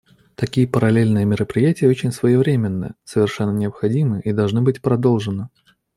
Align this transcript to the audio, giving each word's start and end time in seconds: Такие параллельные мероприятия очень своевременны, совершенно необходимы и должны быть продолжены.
Такие 0.33 0.67
параллельные 0.67 1.25
мероприятия 1.25 1.87
очень 1.87 2.11
своевременны, 2.11 2.95
совершенно 3.03 3.51
необходимы 3.55 4.19
и 4.21 4.31
должны 4.31 4.63
быть 4.63 4.81
продолжены. 4.81 5.49